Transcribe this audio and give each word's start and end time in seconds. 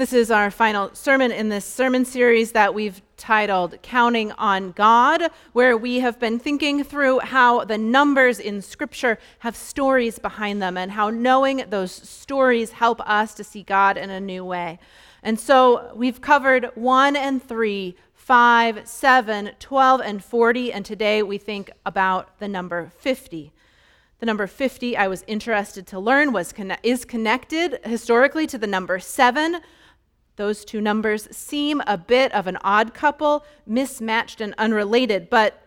This 0.00 0.14
is 0.14 0.30
our 0.30 0.50
final 0.50 0.94
sermon 0.94 1.30
in 1.30 1.50
this 1.50 1.66
sermon 1.66 2.06
series 2.06 2.52
that 2.52 2.72
we've 2.72 3.02
titled 3.18 3.76
Counting 3.82 4.32
on 4.32 4.72
God, 4.72 5.24
where 5.52 5.76
we 5.76 6.00
have 6.00 6.18
been 6.18 6.38
thinking 6.38 6.82
through 6.84 7.18
how 7.18 7.66
the 7.66 7.76
numbers 7.76 8.40
in 8.40 8.62
Scripture 8.62 9.18
have 9.40 9.54
stories 9.54 10.18
behind 10.18 10.62
them 10.62 10.78
and 10.78 10.92
how 10.92 11.10
knowing 11.10 11.66
those 11.68 11.92
stories 11.92 12.70
help 12.70 13.02
us 13.06 13.34
to 13.34 13.44
see 13.44 13.62
God 13.62 13.98
in 13.98 14.08
a 14.08 14.20
new 14.20 14.42
way. 14.42 14.78
And 15.22 15.38
so 15.38 15.92
we've 15.94 16.22
covered 16.22 16.70
1 16.76 17.14
and 17.14 17.46
3, 17.46 17.94
5, 18.14 18.88
7, 18.88 19.50
12, 19.58 20.00
and 20.00 20.24
40, 20.24 20.72
and 20.72 20.82
today 20.86 21.22
we 21.22 21.36
think 21.36 21.70
about 21.84 22.38
the 22.38 22.48
number 22.48 22.90
50. 22.96 23.52
The 24.18 24.26
number 24.26 24.46
50, 24.46 24.96
I 24.96 25.08
was 25.08 25.24
interested 25.26 25.86
to 25.88 25.98
learn, 25.98 26.32
was 26.32 26.54
is 26.82 27.04
connected 27.04 27.80
historically 27.84 28.46
to 28.46 28.56
the 28.56 28.66
number 28.66 28.98
7 28.98 29.60
those 30.40 30.64
two 30.64 30.80
numbers 30.80 31.28
seem 31.30 31.82
a 31.86 31.98
bit 31.98 32.32
of 32.32 32.46
an 32.46 32.56
odd 32.64 32.94
couple, 32.94 33.44
mismatched 33.66 34.40
and 34.40 34.54
unrelated, 34.56 35.28
but 35.28 35.62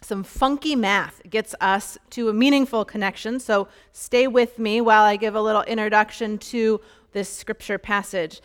some 0.00 0.24
funky 0.24 0.74
math 0.74 1.22
gets 1.30 1.54
us 1.60 1.96
to 2.10 2.28
a 2.28 2.32
meaningful 2.32 2.84
connection. 2.84 3.38
So 3.38 3.68
stay 3.92 4.26
with 4.26 4.58
me 4.58 4.80
while 4.80 5.04
I 5.04 5.14
give 5.14 5.36
a 5.36 5.40
little 5.40 5.62
introduction 5.62 6.38
to 6.38 6.80
this 7.12 7.28
scripture 7.28 7.78
passage. 7.78 8.40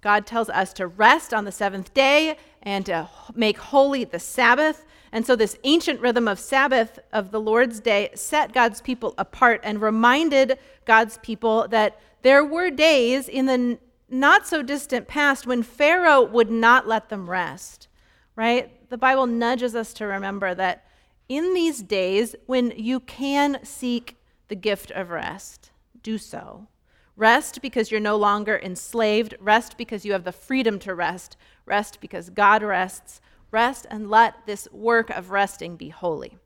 God 0.00 0.26
tells 0.28 0.48
us 0.48 0.72
to 0.74 0.86
rest 0.86 1.34
on 1.34 1.44
the 1.44 1.50
seventh 1.50 1.92
day 1.92 2.36
and 2.62 2.86
to 2.86 3.10
make 3.34 3.58
holy 3.58 4.04
the 4.04 4.20
Sabbath. 4.20 4.86
And 5.10 5.26
so, 5.26 5.34
this 5.34 5.58
ancient 5.64 6.00
rhythm 6.00 6.28
of 6.28 6.38
Sabbath 6.38 7.00
of 7.12 7.32
the 7.32 7.40
Lord's 7.40 7.80
day 7.80 8.10
set 8.14 8.52
God's 8.52 8.80
people 8.80 9.12
apart 9.18 9.60
and 9.64 9.82
reminded 9.82 10.56
God's 10.84 11.18
people 11.18 11.66
that 11.68 12.00
there 12.22 12.44
were 12.44 12.70
days 12.70 13.28
in 13.28 13.46
the 13.46 13.78
not 14.12 14.46
so 14.46 14.62
distant 14.62 15.08
past 15.08 15.46
when 15.46 15.62
Pharaoh 15.62 16.22
would 16.22 16.50
not 16.50 16.86
let 16.86 17.08
them 17.08 17.28
rest, 17.28 17.88
right? 18.36 18.88
The 18.90 18.98
Bible 18.98 19.26
nudges 19.26 19.74
us 19.74 19.92
to 19.94 20.06
remember 20.06 20.54
that 20.54 20.84
in 21.28 21.54
these 21.54 21.82
days 21.82 22.36
when 22.46 22.72
you 22.76 23.00
can 23.00 23.64
seek 23.64 24.16
the 24.48 24.54
gift 24.54 24.90
of 24.90 25.10
rest, 25.10 25.70
do 26.02 26.18
so. 26.18 26.68
Rest 27.16 27.62
because 27.62 27.90
you're 27.90 28.00
no 28.00 28.16
longer 28.16 28.58
enslaved. 28.58 29.34
Rest 29.40 29.76
because 29.76 30.04
you 30.04 30.12
have 30.12 30.24
the 30.24 30.32
freedom 30.32 30.78
to 30.80 30.94
rest. 30.94 31.36
Rest 31.66 32.00
because 32.00 32.30
God 32.30 32.62
rests. 32.62 33.20
Rest 33.50 33.86
and 33.90 34.10
let 34.10 34.46
this 34.46 34.66
work 34.72 35.10
of 35.10 35.30
resting 35.30 35.76
be 35.76 35.90
holy. 35.90 36.38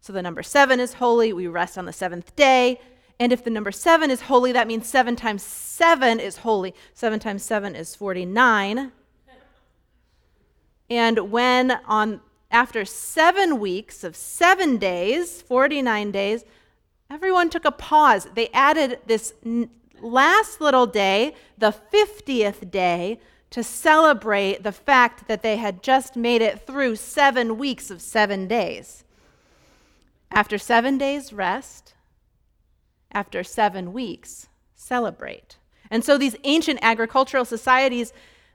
So 0.00 0.12
the 0.12 0.22
number 0.22 0.42
seven 0.42 0.80
is 0.80 0.94
holy. 0.94 1.32
We 1.32 1.46
rest 1.46 1.76
on 1.76 1.86
the 1.86 1.92
seventh 1.92 2.34
day. 2.34 2.80
And 3.18 3.32
if 3.32 3.44
the 3.44 3.50
number 3.50 3.72
seven 3.72 4.10
is 4.10 4.22
holy, 4.22 4.52
that 4.52 4.66
means 4.66 4.88
seven 4.88 5.16
times 5.16 5.42
seven 5.42 6.18
is 6.18 6.38
holy. 6.38 6.74
Seven 6.94 7.20
times 7.20 7.42
seven 7.42 7.74
is 7.74 7.94
49. 7.94 8.92
And 10.90 11.30
when 11.30 11.70
on 11.86 12.20
after 12.50 12.84
seven 12.84 13.58
weeks 13.58 14.04
of 14.04 14.14
seven 14.14 14.76
days, 14.76 15.40
49 15.40 16.10
days, 16.10 16.44
everyone 17.10 17.48
took 17.48 17.64
a 17.64 17.70
pause. 17.70 18.28
They 18.34 18.48
added 18.48 18.98
this 19.06 19.32
last 20.00 20.60
little 20.60 20.86
day, 20.86 21.34
the 21.56 21.72
50th 21.72 22.70
day, 22.70 23.20
to 23.50 23.62
celebrate 23.62 24.62
the 24.62 24.72
fact 24.72 25.28
that 25.28 25.42
they 25.42 25.56
had 25.56 25.82
just 25.82 26.16
made 26.16 26.42
it 26.42 26.66
through 26.66 26.96
seven 26.96 27.58
weeks 27.58 27.90
of 27.90 28.02
seven 28.02 28.46
days. 28.46 29.04
After 30.30 30.56
seven 30.58 30.96
days' 30.96 31.32
rest, 31.32 31.94
after 33.12 33.44
seven 33.44 33.92
weeks 33.92 34.48
celebrate. 34.74 35.56
And 35.90 36.04
so 36.04 36.16
these 36.16 36.36
ancient 36.44 36.78
agricultural 36.82 37.44
societies, 37.44 38.12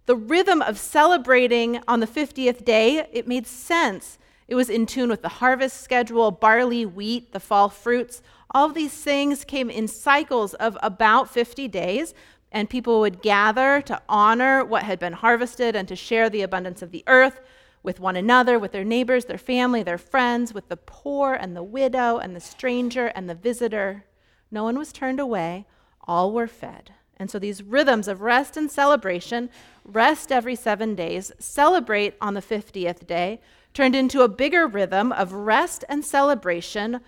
the 0.07 0.15
rhythm 0.15 0.61
of 0.61 0.77
celebrating 0.77 1.81
on 1.87 1.99
the 1.99 2.07
50th 2.07 2.65
day, 2.65 3.07
it 3.11 3.27
made 3.27 3.45
sense. 3.45 4.17
It 4.47 4.55
was 4.55 4.69
in 4.69 4.85
tune 4.85 5.09
with 5.09 5.21
the 5.21 5.29
harvest 5.29 5.81
schedule, 5.81 6.31
barley, 6.31 6.85
wheat, 6.85 7.33
the 7.33 7.39
fall 7.39 7.69
fruits. 7.69 8.21
All 8.51 8.69
these 8.69 8.93
things 8.93 9.43
came 9.43 9.69
in 9.69 9.87
cycles 9.87 10.53
of 10.55 10.77
about 10.81 11.29
50 11.29 11.67
days, 11.67 12.13
and 12.51 12.69
people 12.69 13.01
would 13.01 13.21
gather 13.21 13.81
to 13.81 14.01
honor 14.07 14.63
what 14.63 14.83
had 14.83 14.99
been 14.99 15.13
harvested 15.13 15.75
and 15.75 15.87
to 15.89 15.95
share 15.95 16.29
the 16.29 16.41
abundance 16.41 16.81
of 16.81 16.91
the 16.91 17.03
earth 17.07 17.41
with 17.83 17.99
one 17.99 18.15
another, 18.15 18.57
with 18.57 18.71
their 18.71 18.83
neighbors, 18.83 19.25
their 19.25 19.37
family, 19.37 19.83
their 19.83 19.97
friends, 19.97 20.53
with 20.53 20.69
the 20.69 20.77
poor 20.77 21.33
and 21.33 21.55
the 21.55 21.63
widow 21.63 22.17
and 22.17 22.35
the 22.35 22.39
stranger 22.39 23.07
and 23.07 23.29
the 23.29 23.35
visitor. 23.35 24.05
No 24.51 24.63
one 24.63 24.77
was 24.77 24.93
turned 24.93 25.19
away, 25.19 25.65
all 26.07 26.31
were 26.31 26.47
fed. 26.47 26.93
And 27.17 27.31
so 27.31 27.39
these 27.39 27.63
rhythms 27.63 28.07
of 28.07 28.21
rest 28.21 28.55
and 28.55 28.71
celebration, 28.71 29.49
rest 29.83 30.31
every 30.31 30.55
seven 30.55 30.95
days, 30.95 31.31
celebrate 31.39 32.15
on 32.21 32.35
the 32.35 32.41
50th 32.41 33.07
day, 33.07 33.41
turned 33.73 33.95
into 33.95 34.21
a 34.21 34.29
bigger 34.29 34.67
rhythm 34.67 35.11
of 35.11 35.33
rest 35.33 35.83
and 35.89 36.05
celebration 36.05 37.01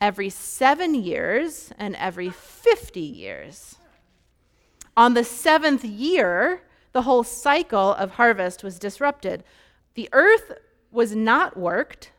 every 0.00 0.28
seven 0.28 0.94
years 0.94 1.72
and 1.78 1.96
every 1.96 2.30
50 2.30 3.00
years. 3.00 3.76
On 4.96 5.14
the 5.14 5.24
seventh 5.24 5.84
year, 5.84 6.62
the 6.92 7.02
whole 7.02 7.24
cycle 7.24 7.92
of 7.94 8.12
harvest 8.12 8.62
was 8.62 8.78
disrupted. 8.78 9.44
The 9.94 10.08
earth 10.12 10.52
was 10.90 11.14
not 11.14 11.56
worked, 11.56 12.12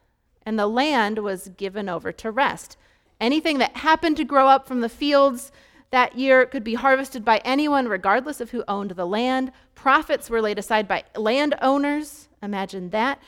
and 0.45 0.57
the 0.57 0.67
land 0.67 1.19
was 1.19 1.49
given 1.49 1.89
over 1.89 2.11
to 2.11 2.31
rest. 2.31 2.77
Anything 3.19 3.57
that 3.57 3.77
happened 3.77 4.17
to 4.17 4.23
grow 4.23 4.47
up 4.47 4.67
from 4.67 4.81
the 4.81 4.89
fields 4.89 5.51
that 5.89 6.17
year 6.17 6.45
could 6.45 6.63
be 6.63 6.75
harvested 6.75 7.23
by 7.23 7.37
anyone, 7.45 7.87
regardless 7.87 8.41
of 8.41 8.51
who 8.51 8.63
owned 8.67 8.91
the 8.91 9.05
land. 9.05 9.51
Profits 9.73 10.29
were 10.29 10.41
laid 10.41 10.59
aside 10.59 10.87
by 10.87 11.03
landowners. 11.15 12.27
Imagine 12.43 12.89
that. 12.89 13.19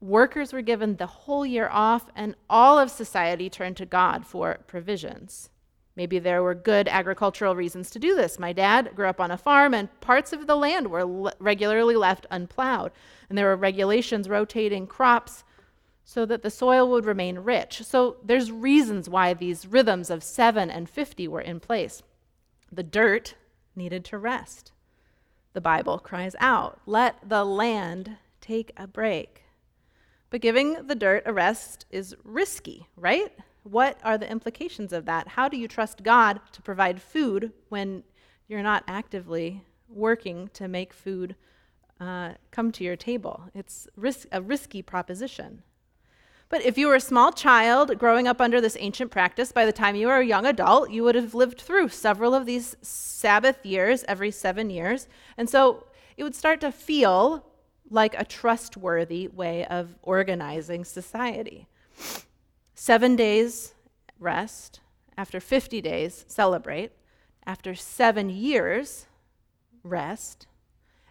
Workers 0.00 0.52
were 0.52 0.62
given 0.62 0.96
the 0.96 1.06
whole 1.06 1.46
year 1.46 1.68
off, 1.72 2.06
and 2.14 2.36
all 2.50 2.78
of 2.78 2.90
society 2.90 3.48
turned 3.48 3.78
to 3.78 3.86
God 3.86 4.26
for 4.26 4.58
provisions. 4.66 5.48
Maybe 5.96 6.18
there 6.18 6.42
were 6.42 6.54
good 6.54 6.86
agricultural 6.88 7.56
reasons 7.56 7.88
to 7.90 7.98
do 7.98 8.14
this. 8.14 8.38
My 8.38 8.52
dad 8.52 8.90
grew 8.94 9.08
up 9.08 9.18
on 9.18 9.30
a 9.30 9.38
farm, 9.38 9.72
and 9.72 10.00
parts 10.02 10.34
of 10.34 10.46
the 10.46 10.56
land 10.56 10.88
were 10.88 11.32
regularly 11.38 11.96
left 11.96 12.26
unplowed. 12.30 12.92
And 13.30 13.38
there 13.38 13.46
were 13.46 13.56
regulations 13.56 14.28
rotating 14.28 14.86
crops 14.86 15.42
so 16.08 16.24
that 16.24 16.42
the 16.42 16.50
soil 16.50 16.88
would 16.88 17.04
remain 17.04 17.40
rich. 17.40 17.82
So 17.82 18.18
there's 18.24 18.52
reasons 18.52 19.08
why 19.08 19.34
these 19.34 19.66
rhythms 19.66 20.08
of 20.08 20.22
7 20.22 20.70
and 20.70 20.88
50 20.88 21.26
were 21.26 21.40
in 21.40 21.58
place. 21.58 22.04
The 22.70 22.84
dirt 22.84 23.34
needed 23.74 24.04
to 24.06 24.16
rest. 24.16 24.70
The 25.52 25.60
Bible 25.60 25.98
cries 25.98 26.36
out, 26.38 26.80
let 26.86 27.28
the 27.28 27.44
land 27.44 28.18
take 28.40 28.70
a 28.76 28.86
break. 28.86 29.42
But 30.30 30.42
giving 30.42 30.86
the 30.86 30.94
dirt 30.94 31.24
a 31.26 31.32
rest 31.32 31.86
is 31.90 32.14
risky, 32.22 32.86
right? 32.96 33.32
What 33.64 33.98
are 34.04 34.16
the 34.16 34.30
implications 34.30 34.92
of 34.92 35.06
that? 35.06 35.26
How 35.26 35.48
do 35.48 35.56
you 35.56 35.66
trust 35.66 36.04
God 36.04 36.40
to 36.52 36.62
provide 36.62 37.02
food 37.02 37.52
when 37.68 38.04
you're 38.46 38.62
not 38.62 38.84
actively 38.86 39.64
working 39.88 40.50
to 40.54 40.68
make 40.68 40.92
food 40.92 41.34
uh, 41.98 42.34
come 42.52 42.70
to 42.72 42.84
your 42.84 42.96
table? 42.96 43.50
It's 43.56 43.88
risk, 43.96 44.28
a 44.30 44.40
risky 44.40 44.82
proposition. 44.82 45.64
But 46.48 46.62
if 46.62 46.78
you 46.78 46.86
were 46.86 46.94
a 46.94 47.00
small 47.00 47.32
child 47.32 47.98
growing 47.98 48.28
up 48.28 48.40
under 48.40 48.60
this 48.60 48.76
ancient 48.78 49.10
practice, 49.10 49.50
by 49.50 49.66
the 49.66 49.72
time 49.72 49.96
you 49.96 50.06
were 50.06 50.18
a 50.18 50.24
young 50.24 50.46
adult, 50.46 50.90
you 50.90 51.02
would 51.02 51.16
have 51.16 51.34
lived 51.34 51.60
through 51.60 51.88
several 51.88 52.34
of 52.34 52.46
these 52.46 52.76
Sabbath 52.82 53.66
years 53.66 54.04
every 54.06 54.30
seven 54.30 54.70
years. 54.70 55.08
And 55.36 55.50
so 55.50 55.86
it 56.16 56.22
would 56.22 56.36
start 56.36 56.60
to 56.60 56.70
feel 56.70 57.44
like 57.90 58.14
a 58.18 58.24
trustworthy 58.24 59.28
way 59.28 59.64
of 59.66 59.96
organizing 60.02 60.84
society. 60.84 61.66
Seven 62.74 63.16
days 63.16 63.74
rest, 64.18 64.80
after 65.16 65.40
50 65.40 65.80
days, 65.80 66.24
celebrate, 66.28 66.92
after 67.46 67.74
seven 67.74 68.28
years, 68.30 69.06
rest, 69.82 70.46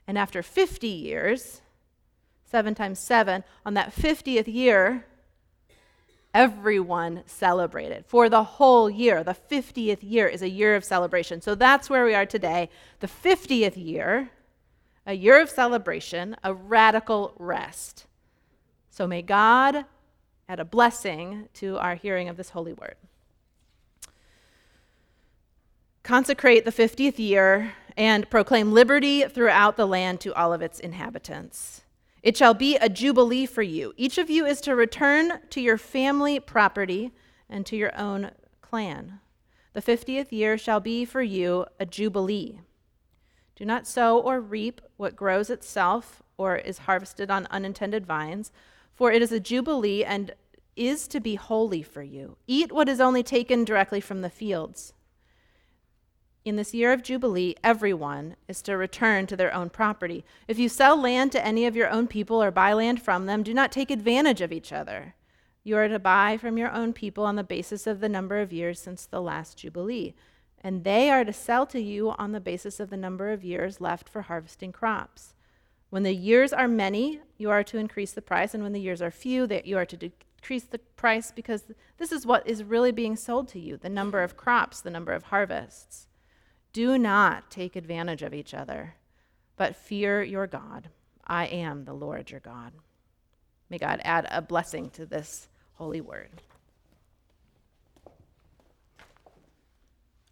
and 0.07 0.17
after 0.17 0.43
50 0.43 0.87
years, 0.87 1.61
seven 2.45 2.75
times 2.75 2.99
seven, 2.99 3.43
on 3.65 3.73
that 3.73 3.93
50th 3.93 4.51
year, 4.51 5.05
everyone 6.35 7.23
celebrated 7.25 8.05
for 8.05 8.27
the 8.27 8.43
whole 8.43 8.89
year. 8.89 9.23
The 9.23 9.37
50th 9.49 9.99
year 10.01 10.27
is 10.27 10.41
a 10.41 10.49
year 10.49 10.75
of 10.75 10.83
celebration. 10.83 11.41
So 11.41 11.55
that's 11.55 11.89
where 11.89 12.03
we 12.03 12.13
are 12.13 12.25
today. 12.25 12.69
The 12.99 13.07
50th 13.07 13.77
year, 13.77 14.29
a 15.07 15.13
year 15.13 15.41
of 15.41 15.49
celebration, 15.49 16.35
a 16.43 16.53
radical 16.53 17.33
rest. 17.39 18.05
So 18.89 19.07
may 19.07 19.21
God 19.21 19.85
add 20.49 20.59
a 20.59 20.65
blessing 20.65 21.47
to 21.53 21.77
our 21.77 21.95
hearing 21.95 22.27
of 22.27 22.35
this 22.35 22.49
holy 22.49 22.73
word. 22.73 22.95
Consecrate 26.03 26.65
the 26.65 26.71
50th 26.71 27.17
year 27.17 27.73
and 27.95 28.29
proclaim 28.29 28.73
liberty 28.73 29.23
throughout 29.23 29.77
the 29.77 29.87
land 29.87 30.19
to 30.19 30.33
all 30.33 30.51
of 30.51 30.61
its 30.61 30.81
inhabitants. 30.81 31.84
It 32.25 32.35
shall 32.35 32.55
be 32.55 32.75
a 32.77 32.89
jubilee 32.89 33.45
for 33.45 33.61
you. 33.61 33.93
Each 33.97 34.17
of 34.17 34.31
you 34.31 34.47
is 34.47 34.59
to 34.61 34.75
return 34.75 35.41
to 35.51 35.61
your 35.61 35.77
family 35.77 36.39
property 36.39 37.11
and 37.47 37.67
to 37.67 37.75
your 37.75 37.95
own 37.95 38.31
clan. 38.61 39.19
The 39.73 39.81
fiftieth 39.81 40.33
year 40.33 40.57
shall 40.57 40.79
be 40.79 41.05
for 41.05 41.21
you 41.21 41.67
a 41.79 41.85
jubilee. 41.85 42.61
Do 43.55 43.63
not 43.63 43.85
sow 43.85 44.19
or 44.19 44.41
reap 44.41 44.81
what 44.97 45.15
grows 45.15 45.51
itself 45.51 46.23
or 46.35 46.55
is 46.55 46.79
harvested 46.79 47.29
on 47.29 47.45
unintended 47.51 48.07
vines, 48.07 48.51
for 48.91 49.11
it 49.11 49.21
is 49.21 49.31
a 49.31 49.39
jubilee 49.39 50.03
and 50.03 50.33
is 50.75 51.07
to 51.09 51.19
be 51.19 51.35
holy 51.35 51.83
for 51.83 52.01
you. 52.01 52.37
Eat 52.47 52.71
what 52.71 52.89
is 52.89 52.99
only 52.99 53.21
taken 53.21 53.63
directly 53.63 54.01
from 54.01 54.23
the 54.23 54.31
fields. 54.31 54.93
In 56.45 56.57
this 56.57 56.75
year 56.75 56.93
of 56.93 57.01
Jubilee, 57.01 57.55
everyone 57.63 58.35
is 58.47 58.61
to 58.61 58.77
return 58.77 59.25
to 59.25 59.35
their 59.35 59.51
own 59.51 59.71
property. 59.71 60.23
If 60.47 60.59
you 60.59 60.69
sell 60.69 60.95
land 60.95 61.31
to 61.31 61.43
any 61.43 61.65
of 61.65 61.75
your 61.75 61.89
own 61.89 62.05
people 62.05 62.41
or 62.41 62.51
buy 62.51 62.71
land 62.73 63.01
from 63.01 63.25
them, 63.25 63.41
do 63.41 63.51
not 63.51 63.71
take 63.71 63.89
advantage 63.89 64.41
of 64.41 64.51
each 64.51 64.71
other. 64.71 65.15
You 65.63 65.75
are 65.77 65.87
to 65.87 65.97
buy 65.97 66.37
from 66.37 66.59
your 66.59 66.71
own 66.71 66.93
people 66.93 67.25
on 67.25 67.35
the 67.35 67.43
basis 67.43 67.87
of 67.87 67.99
the 67.99 68.07
number 68.07 68.39
of 68.39 68.53
years 68.53 68.79
since 68.79 69.07
the 69.07 69.23
last 69.23 69.57
Jubilee, 69.57 70.13
and 70.61 70.83
they 70.83 71.09
are 71.09 71.25
to 71.25 71.33
sell 71.33 71.65
to 71.65 71.81
you 71.81 72.11
on 72.11 72.31
the 72.31 72.39
basis 72.39 72.79
of 72.79 72.91
the 72.91 72.97
number 72.97 73.31
of 73.31 73.43
years 73.43 73.81
left 73.81 74.07
for 74.07 74.21
harvesting 74.21 74.71
crops. 74.71 75.33
When 75.89 76.03
the 76.03 76.13
years 76.13 76.53
are 76.53 76.67
many, 76.67 77.21
you 77.39 77.49
are 77.49 77.63
to 77.63 77.79
increase 77.79 78.11
the 78.11 78.21
price, 78.21 78.53
and 78.53 78.61
when 78.61 78.73
the 78.73 78.79
years 78.79 79.01
are 79.01 79.09
few, 79.09 79.47
that 79.47 79.65
you 79.65 79.79
are 79.79 79.85
to 79.87 79.97
decrease 79.97 80.65
the 80.65 80.77
price 80.77 81.31
because 81.31 81.63
this 81.97 82.11
is 82.11 82.23
what 82.23 82.47
is 82.47 82.63
really 82.63 82.91
being 82.91 83.15
sold 83.15 83.47
to 83.47 83.59
you 83.59 83.77
the 83.77 83.89
number 83.89 84.21
of 84.21 84.37
crops, 84.37 84.79
the 84.79 84.91
number 84.91 85.11
of 85.11 85.23
harvests. 85.23 86.05
Do 86.75 86.97
not 86.97 87.49
take 87.49 87.77
advantage 87.77 88.21
of 88.21 88.33
each 88.33 88.53
other, 88.53 88.95
but 89.55 89.77
fear 89.77 90.21
your 90.21 90.45
God. 90.45 90.89
I 91.25 91.45
am 91.45 91.85
the 91.85 91.93
Lord 91.93 92.29
your 92.29 92.41
God. 92.41 92.73
May 93.69 93.77
God 93.77 94.01
add 94.03 94.27
a 94.29 94.41
blessing 94.41 94.89
to 94.89 95.05
this 95.05 95.47
holy 95.75 96.01
word. 96.01 96.41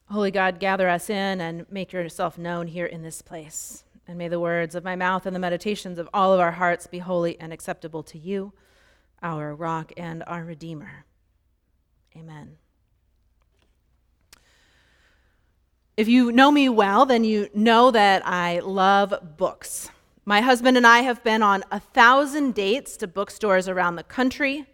Holy 0.09 0.31
God, 0.31 0.59
gather 0.59 0.89
us 0.89 1.09
in 1.09 1.39
and 1.39 1.65
make 1.71 1.93
yourself 1.93 2.37
known 2.37 2.67
here 2.67 2.87
in 2.87 3.03
this 3.03 3.21
place. 3.21 3.85
And 4.05 4.17
may 4.17 4.27
the 4.27 4.37
words 4.37 4.75
of 4.75 4.83
my 4.83 4.97
mouth 4.97 5.25
and 5.25 5.33
the 5.33 5.39
meditations 5.39 5.97
of 5.97 6.09
all 6.13 6.33
of 6.33 6.41
our 6.41 6.51
hearts 6.51 6.87
be 6.87 6.99
holy 6.99 7.39
and 7.39 7.53
acceptable 7.53 8.03
to 8.03 8.17
you, 8.17 8.51
our 9.21 9.55
rock 9.55 9.93
and 9.95 10.21
our 10.27 10.43
redeemer. 10.43 11.05
Amen. 12.17 12.57
If 15.95 16.07
you 16.07 16.31
know 16.31 16.49
me 16.49 16.69
well, 16.69 17.05
then 17.05 17.23
you 17.23 17.49
know 17.53 17.91
that 17.91 18.25
I 18.25 18.61
love 18.61 19.37
books. 19.37 19.91
My 20.25 20.41
husband 20.41 20.75
and 20.75 20.87
I 20.87 21.01
have 21.01 21.23
been 21.23 21.43
on 21.43 21.63
a 21.69 21.79
thousand 21.79 22.55
dates 22.55 22.97
to 22.97 23.07
bookstores 23.07 23.69
around 23.69 23.97
the 23.97 24.03
country. 24.03 24.65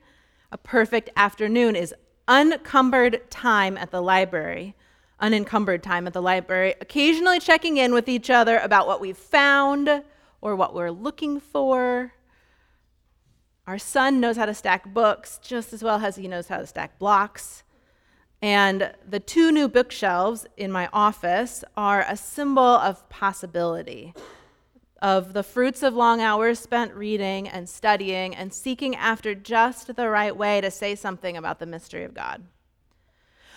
A 0.49 0.57
perfect 0.57 1.09
afternoon 1.17 1.75
is 1.75 1.93
unencumbered 2.29 3.29
time 3.29 3.77
at 3.77 3.91
the 3.91 4.01
library, 4.01 4.75
unencumbered 5.19 5.83
time 5.83 6.07
at 6.07 6.13
the 6.13 6.21
library, 6.21 6.75
occasionally 6.79 7.41
checking 7.41 7.75
in 7.75 7.93
with 7.93 8.07
each 8.07 8.29
other 8.29 8.57
about 8.57 8.87
what 8.87 9.01
we've 9.01 9.17
found 9.17 10.03
or 10.39 10.55
what 10.55 10.73
we're 10.73 10.89
looking 10.89 11.41
for. 11.41 12.13
Our 13.67 13.77
son 13.77 14.21
knows 14.21 14.37
how 14.37 14.45
to 14.45 14.53
stack 14.53 14.93
books 14.93 15.37
just 15.43 15.73
as 15.73 15.83
well 15.83 15.99
as 15.99 16.15
he 16.15 16.29
knows 16.29 16.47
how 16.47 16.59
to 16.59 16.65
stack 16.65 16.97
blocks. 16.97 17.63
And 18.41 18.93
the 19.07 19.19
two 19.19 19.51
new 19.51 19.67
bookshelves 19.67 20.47
in 20.55 20.71
my 20.71 20.89
office 20.93 21.63
are 21.75 22.05
a 22.07 22.15
symbol 22.15 22.63
of 22.63 23.07
possibility, 23.09 24.13
of 25.01 25.33
the 25.33 25.43
fruits 25.43 25.83
of 25.83 25.93
long 25.93 26.21
hours 26.21 26.59
spent 26.59 26.93
reading 26.93 27.47
and 27.49 27.67
studying 27.67 28.33
and 28.35 28.53
seeking 28.53 28.95
after 28.95 29.35
just 29.35 29.95
the 29.95 30.09
right 30.09 30.35
way 30.35 30.61
to 30.61 30.71
say 30.71 30.95
something 30.95 31.35
about 31.35 31.59
the 31.59 31.65
mystery 31.65 32.03
of 32.03 32.13
God. 32.13 32.43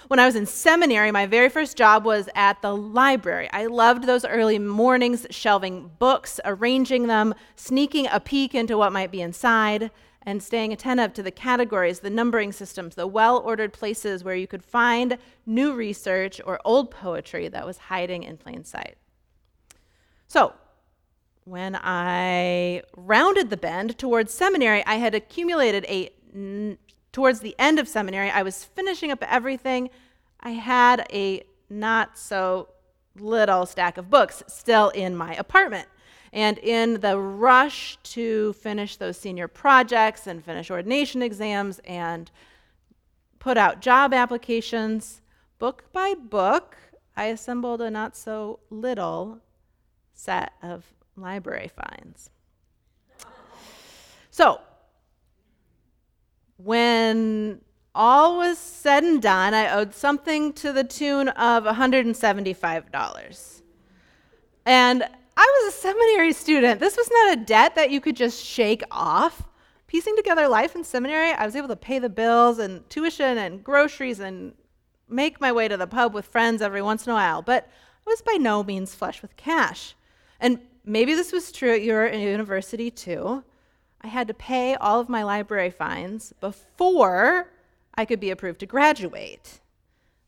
When 0.09 0.19
I 0.19 0.27
was 0.27 0.35
in 0.35 0.47
seminary, 0.47 1.13
my 1.13 1.27
very 1.27 1.49
first 1.49 1.77
job 1.77 2.05
was 2.05 2.29
at 2.35 2.61
the 2.61 2.77
library. 2.77 3.49
I 3.53 3.67
loved 3.67 4.05
those 4.05 4.25
early 4.25 4.59
mornings, 4.59 5.27
shelving 5.31 5.93
books, 6.01 6.41
arranging 6.45 7.07
them, 7.07 7.35
sneaking 7.55 8.09
a 8.11 8.19
peek 8.19 8.53
into 8.55 8.77
what 8.77 8.93
might 8.93 9.13
be 9.13 9.21
inside, 9.21 9.93
and 10.25 10.43
staying 10.43 10.73
attentive 10.73 11.13
to 11.15 11.23
the 11.23 11.31
categories, 11.31 12.01
the 12.01 12.11
numbering 12.11 12.53
systems, 12.53 12.95
the 12.95 13.07
well 13.07 13.39
ordered 13.39 13.73
places 13.73 14.23
where 14.23 14.35
you 14.35 14.47
could 14.47 14.65
find 14.65 15.19
new 15.47 15.73
research 15.75 16.41
or 16.45 16.61
old 16.65 16.91
poetry 16.91 17.49
that 17.49 17.67
was 17.67 17.79
hiding 17.79 18.23
in 18.23 18.37
plain 18.37 18.65
sight. 18.65 18.97
So, 20.29 20.55
when 21.45 21.77
I 21.77 22.83
rounded 22.97 23.51
the 23.51 23.57
bend 23.57 23.99
towards 23.99 24.33
seminary, 24.33 24.85
I 24.87 24.95
had 24.95 25.15
accumulated 25.15 25.85
a, 25.89 26.79
towards 27.11 27.41
the 27.41 27.57
end 27.59 27.79
of 27.79 27.89
seminary, 27.89 28.31
I 28.31 28.43
was 28.43 28.65
finishing 28.65 29.11
up 29.11 29.25
everything. 29.27 29.91
I 30.41 30.51
had 30.51 31.07
a 31.13 31.43
not 31.69 32.17
so 32.17 32.69
little 33.19 33.67
stack 33.67 33.99
of 33.99 34.09
books 34.09 34.43
still 34.47 34.91
in 34.91 35.17
my 35.17 35.35
apartment. 35.35 35.89
And 36.33 36.59
in 36.59 37.01
the 37.01 37.19
rush 37.19 37.99
to 38.05 38.55
finish 38.55 38.97
those 38.97 39.19
senior 39.19 39.49
projects 39.49 40.27
and 40.27 40.43
finish 40.43 40.71
ordination 40.71 41.23
exams 41.23 41.79
and 41.81 42.31
put 43.39 43.59
out 43.59 43.81
job 43.81 44.15
applications, 44.15 45.21
book 45.59 45.85
by 45.93 46.15
book, 46.15 46.77
I 47.17 47.27
assembled 47.27 47.83
a 47.83 47.91
not 47.91 48.17
so 48.17 48.61
little 48.71 49.41
set 50.15 50.53
of 50.63 50.85
library 51.17 51.69
finds. 51.69 52.31
So, 54.31 54.61
when 56.57 57.61
all 57.95 58.39
was 58.39 58.57
said 58.57 59.05
and 59.05 59.21
done, 59.21 59.53
I 59.53 59.69
owed 59.71 59.93
something 59.95 60.55
to 60.55 60.73
the 60.73 60.85
tune 60.85 61.29
of 61.29 61.65
$175. 61.65 63.63
And 64.65 65.05
I 65.37 65.63
was 65.65 65.75
a 65.75 65.77
seminary 65.77 66.33
student. 66.33 66.81
This 66.81 66.97
was 66.97 67.09
not 67.11 67.39
a 67.39 67.45
debt 67.45 67.75
that 67.75 67.91
you 67.91 68.01
could 68.01 68.17
just 68.17 68.45
shake 68.45 68.83
off. 68.91 69.49
Piecing 69.87 70.17
together 70.17 70.49
life 70.49 70.75
in 70.75 70.85
seminary, 70.85 71.33
I 71.33 71.45
was 71.45 71.57
able 71.57 71.69
to 71.69 71.77
pay 71.77 71.99
the 71.99 72.09
bills 72.09 72.59
and 72.59 72.89
tuition 72.89 73.39
and 73.39 73.63
groceries 73.63 74.21
and 74.21 74.55
make 75.09 75.41
my 75.41 75.53
way 75.53 75.69
to 75.69 75.77
the 75.77 75.87
pub 75.87 76.15
with 76.15 76.27
friends 76.27 76.63
every 76.63 76.83
once 76.83 77.07
in 77.07 77.13
a 77.13 77.15
while, 77.15 77.43
but 77.43 77.69
I 78.07 78.11
was 78.11 78.23
by 78.23 78.39
no 78.41 78.65
means 78.65 78.95
flush 78.95 79.21
with 79.21 79.37
cash. 79.37 79.95
And 80.41 80.61
maybe 80.85 81.15
this 81.15 81.33
was 81.33 81.53
true 81.53 81.75
at 81.75 81.83
your 81.83 82.11
university 82.13 82.91
too. 82.91 83.45
I 84.01 84.09
had 84.09 84.29
to 84.29 84.35
pay 84.35 84.75
all 84.75 84.99
of 84.99 85.09
my 85.09 85.23
library 85.23 85.71
fines 85.71 86.33
before 86.41 87.53
I 87.95 88.05
could 88.05 88.19
be 88.19 88.31
approved 88.31 88.61
to 88.61 88.67
graduate. 88.67 89.61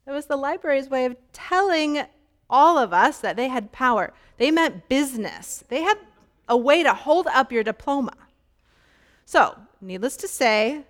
It 0.06 0.10
was 0.10 0.26
the 0.26 0.36
library's 0.36 0.90
way 0.90 1.06
of 1.06 1.16
telling 1.32 2.02
all 2.49 2.79
of 2.79 2.93
us 2.93 3.19
that 3.19 3.37
they 3.37 3.49
had 3.49 3.73
power. 3.73 4.12
They 4.38 4.50
meant 4.50 4.88
business. 4.88 5.64
They 5.69 5.82
had 5.82 5.99
a 6.49 6.56
way 6.56 6.83
to 6.83 6.95
hold 6.95 7.26
up 7.28 7.52
your 7.52 7.62
diploma. 7.62 8.14
So, 9.25 9.57
needless 9.80 10.16
to 10.18 10.28
say, 10.28 10.85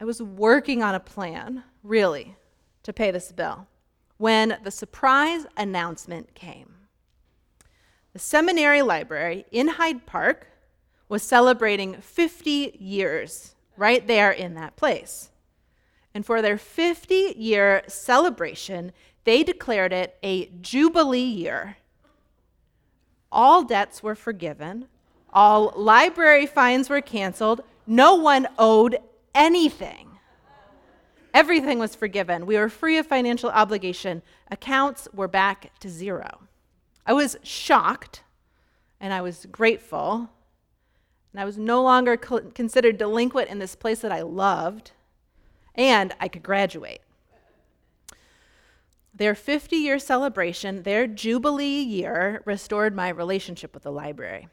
I 0.00 0.04
was 0.04 0.22
working 0.22 0.82
on 0.82 0.94
a 0.94 1.00
plan, 1.00 1.64
really, 1.82 2.36
to 2.82 2.92
pay 2.92 3.10
this 3.10 3.32
bill 3.32 3.66
when 4.18 4.58
the 4.62 4.70
surprise 4.70 5.46
announcement 5.56 6.34
came. 6.34 6.74
The 8.12 8.18
seminary 8.18 8.82
library 8.82 9.46
in 9.50 9.68
Hyde 9.68 10.04
Park 10.04 10.48
was 11.08 11.22
celebrating 11.22 11.94
50 11.94 12.76
years 12.78 13.54
right 13.76 14.06
there 14.06 14.30
in 14.30 14.54
that 14.54 14.76
place. 14.76 15.30
And 16.12 16.26
for 16.26 16.42
their 16.42 16.58
50 16.58 17.34
year 17.36 17.82
celebration, 17.86 18.92
they 19.24 19.42
declared 19.42 19.92
it 19.92 20.16
a 20.22 20.46
Jubilee 20.60 21.20
year. 21.20 21.76
All 23.32 23.62
debts 23.62 24.02
were 24.02 24.14
forgiven, 24.14 24.88
all 25.32 25.72
library 25.76 26.46
fines 26.46 26.90
were 26.90 27.00
canceled, 27.00 27.62
no 27.86 28.16
one 28.16 28.48
owed 28.58 28.98
anything. 29.34 30.10
Everything 31.32 31.78
was 31.78 31.94
forgiven. 31.94 32.44
We 32.44 32.56
were 32.56 32.68
free 32.68 32.98
of 32.98 33.06
financial 33.06 33.50
obligation. 33.50 34.22
Accounts 34.50 35.08
were 35.12 35.28
back 35.28 35.70
to 35.78 35.88
zero. 35.88 36.40
I 37.06 37.12
was 37.12 37.36
shocked 37.44 38.22
and 39.00 39.12
I 39.12 39.20
was 39.20 39.46
grateful. 39.50 40.30
And 41.32 41.40
I 41.40 41.44
was 41.44 41.56
no 41.56 41.82
longer 41.82 42.16
considered 42.16 42.98
delinquent 42.98 43.48
in 43.48 43.60
this 43.60 43.76
place 43.76 44.00
that 44.00 44.10
I 44.10 44.22
loved. 44.22 44.90
And 45.76 46.12
I 46.18 46.26
could 46.26 46.42
graduate 46.42 47.00
their 49.20 49.34
50 49.34 49.76
year 49.76 49.98
celebration, 49.98 50.82
their 50.82 51.06
Jubilee 51.06 51.82
year, 51.82 52.40
restored 52.46 52.96
my 52.96 53.10
relationship 53.10 53.74
with 53.74 53.82
the 53.82 53.92
library. 53.92 54.48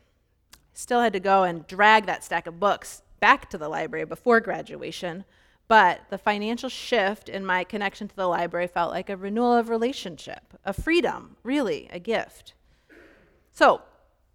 Still 0.74 1.00
had 1.00 1.13
to 1.13 1.21
go 1.21 1.43
and 1.43 1.65
drag 1.67 2.05
that 2.05 2.21
stack 2.21 2.47
of 2.47 2.59
books 2.59 3.01
back 3.21 3.50
to 3.50 3.57
the 3.57 3.69
library 3.69 4.03
before 4.03 4.41
graduation, 4.41 5.24
but 5.69 6.01
the 6.09 6.17
financial 6.17 6.67
shift 6.67 7.29
in 7.29 7.45
my 7.45 7.63
connection 7.63 8.09
to 8.09 8.15
the 8.17 8.27
library 8.27 8.67
felt 8.67 8.91
like 8.91 9.09
a 9.09 9.15
renewal 9.15 9.53
of 9.53 9.69
relationship, 9.69 10.53
a 10.65 10.74
freedom, 10.74 11.38
really, 11.43 11.88
a 11.89 11.97
gift. 11.97 12.53
So 13.53 13.83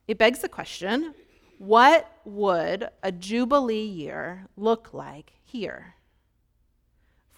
it 0.09 0.17
begs 0.17 0.39
the 0.39 0.49
question 0.49 1.15
what 1.59 2.11
would 2.25 2.89
a 3.03 3.12
Jubilee 3.12 3.85
year 3.85 4.47
look 4.57 4.95
like 4.95 5.35
here? 5.45 5.97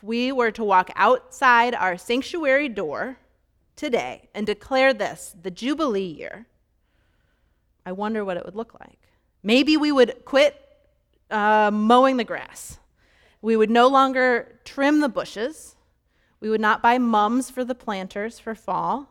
We 0.04 0.30
were 0.30 0.50
to 0.50 0.62
walk 0.62 0.90
outside 0.96 1.74
our 1.74 1.96
sanctuary 1.96 2.68
door 2.68 3.16
today 3.74 4.28
and 4.34 4.46
declare 4.46 4.92
this 4.92 5.34
the 5.42 5.50
Jubilee 5.50 6.02
year, 6.02 6.46
I 7.86 7.92
wonder 7.92 8.22
what 8.22 8.36
it 8.36 8.44
would 8.44 8.54
look 8.54 8.78
like. 8.78 8.98
Maybe 9.42 9.78
we 9.78 9.90
would 9.90 10.26
quit 10.26 10.60
uh, 11.30 11.70
mowing 11.72 12.18
the 12.18 12.24
grass. 12.24 12.78
We 13.40 13.56
would 13.56 13.70
no 13.70 13.88
longer 13.88 14.60
trim 14.64 15.00
the 15.00 15.08
bushes. 15.08 15.74
We 16.38 16.50
would 16.50 16.60
not 16.60 16.82
buy 16.82 16.98
mums 16.98 17.48
for 17.50 17.64
the 17.64 17.74
planters 17.74 18.38
for 18.38 18.54
fall, 18.54 19.08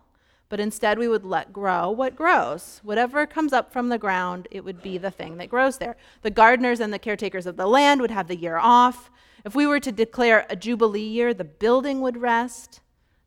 but 0.48 0.60
instead 0.60 1.00
we 1.00 1.08
would 1.08 1.26
let 1.26 1.52
grow 1.52 1.90
what 1.90 2.16
grows. 2.16 2.82
Whatever 2.84 3.26
comes 3.26 3.52
up 3.52 3.74
from 3.74 3.90
the 3.90 3.98
ground, 3.98 4.48
it 4.52 4.64
would 4.64 4.84
be 4.84 5.00
the 5.00 5.12
thing 5.12 5.38
that 5.38 5.50
grows 5.50 5.80
there. 5.80 5.98
The 6.22 6.30
gardeners 6.30 6.80
and 6.80 6.94
the 6.94 7.00
caretakers 7.00 7.48
of 7.48 7.58
the 7.58 7.66
land 7.66 8.00
would 8.00 8.12
have 8.12 8.28
the 8.28 8.36
year 8.36 8.58
off. 8.58 9.10
If 9.46 9.56
we 9.56 9.68
were 9.68 9.80
to 9.82 9.92
declare 9.92 10.46
a 10.50 10.56
Jubilee 10.56 11.02
year, 11.02 11.34
the 11.34 11.44
building 11.44 12.00
would 12.02 12.18
rest, 12.18 12.80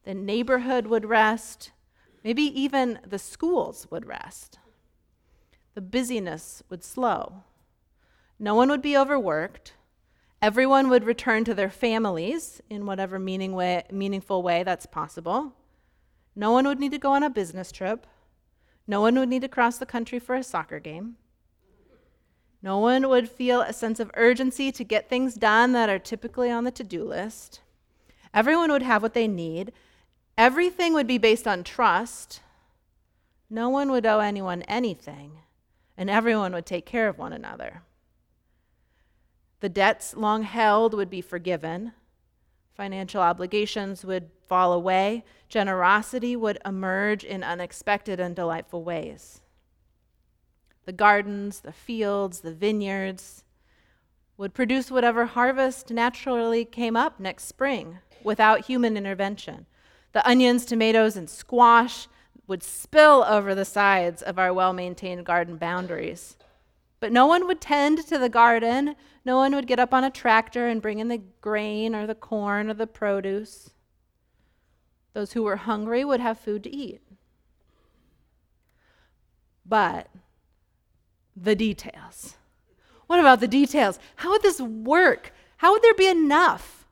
the 0.04 0.14
neighborhood 0.14 0.86
would 0.86 1.04
rest, 1.04 1.72
maybe 2.24 2.42
even 2.42 3.00
the 3.06 3.18
schools 3.18 3.86
would 3.90 4.06
rest. 4.06 4.58
The 5.74 5.82
busyness 5.82 6.62
would 6.70 6.82
slow. 6.82 7.44
No 8.38 8.54
one 8.54 8.70
would 8.70 8.82
be 8.82 8.96
overworked. 8.96 9.74
Everyone 10.40 10.88
would 10.88 11.04
return 11.04 11.44
to 11.44 11.54
their 11.54 11.70
families 11.70 12.62
in 12.70 12.86
whatever 12.86 13.18
meaning 13.18 13.52
way, 13.52 13.84
meaningful 13.90 14.42
way 14.42 14.62
that's 14.62 14.86
possible. 14.86 15.52
No 16.34 16.52
one 16.52 16.66
would 16.66 16.78
need 16.78 16.92
to 16.92 16.98
go 16.98 17.12
on 17.12 17.22
a 17.22 17.30
business 17.30 17.72
trip. 17.72 18.06
No 18.86 19.00
one 19.00 19.18
would 19.18 19.28
need 19.28 19.42
to 19.42 19.48
cross 19.48 19.78
the 19.78 19.86
country 19.86 20.18
for 20.18 20.34
a 20.34 20.42
soccer 20.42 20.78
game. 20.78 21.16
No 22.66 22.78
one 22.78 23.08
would 23.08 23.30
feel 23.30 23.60
a 23.60 23.72
sense 23.72 24.00
of 24.00 24.10
urgency 24.14 24.72
to 24.72 24.82
get 24.82 25.08
things 25.08 25.36
done 25.36 25.70
that 25.70 25.88
are 25.88 26.00
typically 26.00 26.50
on 26.50 26.64
the 26.64 26.72
to 26.72 26.82
do 26.82 27.04
list. 27.04 27.60
Everyone 28.34 28.72
would 28.72 28.82
have 28.82 29.02
what 29.02 29.14
they 29.14 29.28
need. 29.28 29.70
Everything 30.36 30.92
would 30.92 31.06
be 31.06 31.16
based 31.16 31.46
on 31.46 31.62
trust. 31.62 32.40
No 33.48 33.68
one 33.68 33.92
would 33.92 34.04
owe 34.04 34.18
anyone 34.18 34.62
anything, 34.62 35.42
and 35.96 36.10
everyone 36.10 36.52
would 36.54 36.66
take 36.66 36.86
care 36.86 37.06
of 37.06 37.18
one 37.18 37.32
another. 37.32 37.82
The 39.60 39.68
debts 39.68 40.16
long 40.16 40.42
held 40.42 40.92
would 40.92 41.08
be 41.08 41.20
forgiven. 41.20 41.92
Financial 42.74 43.22
obligations 43.22 44.04
would 44.04 44.28
fall 44.48 44.72
away. 44.72 45.24
Generosity 45.48 46.34
would 46.34 46.58
emerge 46.66 47.22
in 47.22 47.44
unexpected 47.44 48.18
and 48.18 48.34
delightful 48.34 48.82
ways. 48.82 49.40
The 50.86 50.92
gardens, 50.92 51.60
the 51.60 51.72
fields, 51.72 52.40
the 52.40 52.54
vineyards 52.54 53.44
would 54.36 54.54
produce 54.54 54.90
whatever 54.90 55.26
harvest 55.26 55.90
naturally 55.90 56.64
came 56.64 56.96
up 56.96 57.18
next 57.18 57.44
spring 57.44 57.98
without 58.22 58.66
human 58.66 58.96
intervention. 58.96 59.66
The 60.12 60.26
onions, 60.26 60.64
tomatoes, 60.64 61.16
and 61.16 61.28
squash 61.28 62.08
would 62.46 62.62
spill 62.62 63.24
over 63.28 63.54
the 63.54 63.64
sides 63.64 64.22
of 64.22 64.38
our 64.38 64.54
well 64.54 64.72
maintained 64.72 65.26
garden 65.26 65.56
boundaries. 65.56 66.36
But 67.00 67.12
no 67.12 67.26
one 67.26 67.46
would 67.46 67.60
tend 67.60 68.06
to 68.06 68.18
the 68.18 68.28
garden. 68.28 68.94
No 69.24 69.36
one 69.36 69.54
would 69.54 69.66
get 69.66 69.80
up 69.80 69.92
on 69.92 70.04
a 70.04 70.10
tractor 70.10 70.68
and 70.68 70.80
bring 70.80 70.98
in 70.98 71.08
the 71.08 71.22
grain 71.40 71.94
or 71.94 72.06
the 72.06 72.14
corn 72.14 72.70
or 72.70 72.74
the 72.74 72.86
produce. 72.86 73.70
Those 75.12 75.32
who 75.32 75.42
were 75.42 75.56
hungry 75.56 76.04
would 76.04 76.20
have 76.20 76.38
food 76.38 76.62
to 76.64 76.74
eat. 76.74 77.00
But 79.64 80.08
the 81.36 81.54
details. 81.54 82.36
What 83.06 83.20
about 83.20 83.40
the 83.40 83.48
details? 83.48 83.98
How 84.16 84.30
would 84.30 84.42
this 84.42 84.60
work? 84.60 85.32
How 85.58 85.72
would 85.72 85.82
there 85.82 85.94
be 85.94 86.08
enough? 86.08 86.86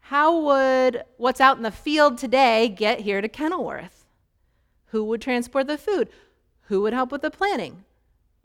How 0.00 0.40
would 0.40 1.02
what's 1.16 1.40
out 1.40 1.58
in 1.58 1.62
the 1.62 1.70
field 1.70 2.16
today 2.16 2.68
get 2.68 3.00
here 3.00 3.20
to 3.20 3.28
Kenilworth? 3.28 4.06
Who 4.86 5.04
would 5.04 5.20
transport 5.20 5.66
the 5.66 5.76
food? 5.76 6.08
Who 6.62 6.80
would 6.82 6.94
help 6.94 7.12
with 7.12 7.20
the 7.22 7.30
planning? 7.30 7.84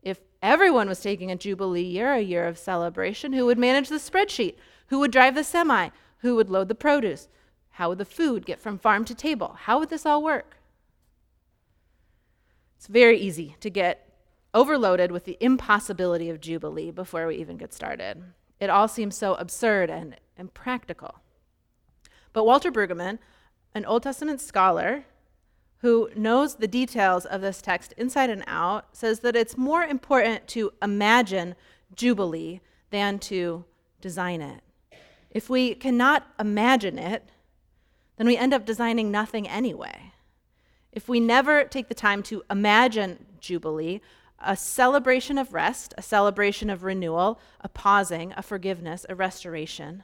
If 0.02 0.20
everyone 0.42 0.90
was 0.90 1.00
taking 1.00 1.32
a 1.32 1.38
Jubilee 1.38 1.82
year, 1.82 2.14
a 2.14 2.20
year 2.20 2.48
of 2.48 2.58
celebration, 2.58 3.32
who 3.32 3.46
would 3.46 3.58
manage 3.58 3.88
the 3.88 3.96
spreadsheet? 3.96 4.56
Who 4.88 5.00
would 5.00 5.12
drive 5.12 5.36
the 5.36 5.44
semi? 5.44 5.90
Who 6.18 6.36
would 6.36 6.50
load 6.50 6.68
the 6.68 6.76
produce? 6.76 7.30
How 7.72 7.90
would 7.90 7.98
the 7.98 8.06
food 8.06 8.46
get 8.46 8.60
from 8.60 8.78
farm 8.78 9.06
to 9.06 9.16
table? 9.16 9.56
How 9.62 9.80
would 9.80 9.90
this 9.90 10.06
all 10.06 10.22
work? 10.22 10.58
It's 12.78 12.88
very 12.88 13.18
easy 13.18 13.56
to 13.62 13.70
get 13.70 14.13
overloaded 14.54 15.12
with 15.12 15.26
the 15.26 15.38
impossibility 15.40 16.30
of 16.30 16.42
Jubilee 16.42 16.92
before 16.92 17.28
we 17.28 17.38
even 17.38 17.58
get 17.58 17.74
started. 17.74 18.24
It 18.60 18.70
all 18.70 18.88
seems 18.88 19.18
so 19.18 19.36
absurd 19.36 19.90
and 19.90 20.16
impractical. 20.38 21.20
But 22.32 22.46
Walter 22.46 22.72
Brueggemann, 22.72 23.20
an 23.74 23.86
Old 23.86 24.04
Testament 24.04 24.42
scholar, 24.42 25.06
who 25.80 26.10
knows 26.16 26.56
the 26.56 26.68
details 26.68 27.26
of 27.26 27.42
this 27.42 27.62
text 27.62 27.94
inside 27.98 28.30
and 28.30 28.44
out, 28.48 28.96
says 28.96 29.20
that 29.20 29.36
it's 29.36 29.58
more 29.58 29.84
important 29.84 30.48
to 30.50 30.72
imagine 30.82 31.56
Jubilee 31.94 32.62
than 32.90 33.20
to 33.20 33.66
design 34.00 34.42
it. 34.42 34.62
If 35.30 35.50
we 35.50 35.76
cannot 35.76 36.28
imagine 36.40 36.98
it, 36.98 37.30
then 38.18 38.28
we 38.28 38.38
end 38.38 38.54
up 38.54 38.66
designing 38.66 39.12
nothing 39.12 39.48
anyway. 39.48 40.14
If 40.92 41.10
we 41.10 41.20
never 41.20 41.64
take 41.64 41.90
the 41.90 41.96
time 41.96 42.22
to 42.24 42.44
imagine 42.50 43.26
Jubilee, 43.40 44.02
a 44.44 44.56
celebration 44.56 45.38
of 45.38 45.54
rest, 45.54 45.94
a 45.98 46.02
celebration 46.02 46.70
of 46.70 46.84
renewal, 46.84 47.40
a 47.62 47.70
pausing, 47.70 48.34
a 48.36 48.42
forgiveness, 48.42 49.06
a 49.10 49.16
restoration, 49.16 50.04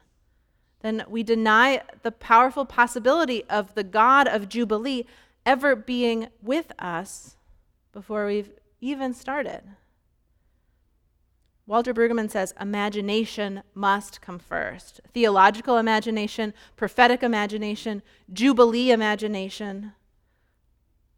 then 0.81 1.03
we 1.09 1.23
deny 1.23 1.81
the 2.03 2.11
powerful 2.11 2.65
possibility 2.65 3.43
of 3.45 3.75
the 3.75 3.83
God 3.83 4.27
of 4.27 4.47
Jubilee 4.47 5.05
ever 5.45 5.75
being 5.75 6.27
with 6.41 6.71
us 6.79 7.35
before 7.91 8.25
we've 8.25 8.51
even 8.79 9.13
started. 9.13 9.61
Walter 11.69 11.93
Brueggemann 11.93 12.31
says 12.31 12.53
imagination 12.59 13.61
must 13.75 14.21
come 14.21 14.39
first 14.39 15.01
theological 15.13 15.77
imagination, 15.77 16.53
prophetic 16.75 17.21
imagination, 17.21 18.01
jubilee 18.33 18.89
imagination. 18.89 19.93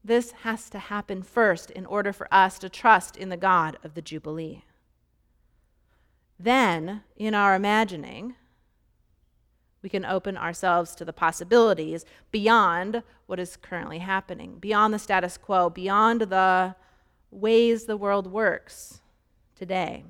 This 0.03 0.31
has 0.43 0.69
to 0.71 0.79
happen 0.79 1.21
first 1.21 1.69
in 1.71 1.85
order 1.85 2.11
for 2.11 2.27
us 2.33 2.57
to 2.59 2.69
trust 2.69 3.15
in 3.15 3.29
the 3.29 3.37
God 3.37 3.77
of 3.83 3.93
the 3.93 4.01
Jubilee. 4.01 4.63
Then, 6.39 7.03
in 7.15 7.35
our 7.35 7.53
imagining, 7.53 8.35
we 9.83 9.89
can 9.89 10.05
open 10.05 10.37
ourselves 10.37 10.95
to 10.95 11.05
the 11.05 11.13
possibilities 11.13 12.03
beyond 12.31 13.03
what 13.27 13.39
is 13.39 13.57
currently 13.57 13.99
happening, 13.99 14.57
beyond 14.59 14.93
the 14.93 14.99
status 14.99 15.37
quo, 15.37 15.69
beyond 15.69 16.21
the 16.21 16.75
ways 17.29 17.85
the 17.85 17.97
world 17.97 18.27
works 18.27 19.01
today. 19.55 20.03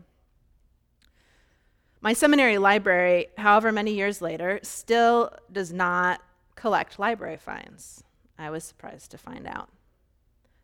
My 1.99 2.13
seminary 2.13 2.57
library, 2.57 3.27
however 3.37 3.71
many 3.71 3.93
years 3.93 4.21
later, 4.21 4.59
still 4.63 5.31
does 5.51 5.71
not 5.71 6.21
collect 6.55 6.97
library 6.97 7.37
fines. 7.37 8.03
I 8.39 8.49
was 8.49 8.63
surprised 8.63 9.11
to 9.11 9.17
find 9.17 9.45
out. 9.45 9.69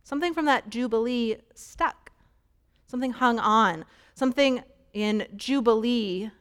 Something 0.08 0.34
from 0.34 0.46
that 0.46 0.70
Jubilee 0.70 1.36
stuck, 1.54 2.14
something 2.86 3.12
hung 3.12 3.40
on, 3.40 3.84
something 4.16 4.64
in 4.94 5.28
Jubilee 5.36 6.32